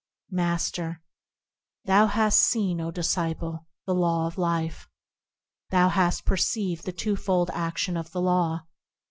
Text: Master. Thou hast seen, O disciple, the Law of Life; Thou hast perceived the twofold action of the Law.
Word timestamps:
Master. 0.31 1.03
Thou 1.85 2.07
hast 2.07 2.39
seen, 2.39 2.81
O 2.81 2.89
disciple, 2.89 3.67
the 3.85 3.93
Law 3.93 4.25
of 4.25 4.35
Life; 4.35 4.89
Thou 5.69 5.89
hast 5.89 6.25
perceived 6.25 6.85
the 6.85 6.91
twofold 6.91 7.51
action 7.53 7.95
of 7.95 8.09
the 8.11 8.19
Law. 8.21 8.63